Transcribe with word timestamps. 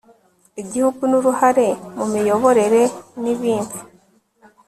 igihugu 0.61 1.01
n' 1.09 1.15
uruhare 1.19 1.67
mu 1.97 2.05
miyoborere 2.13 2.81
n'ibinfi) 3.21 3.79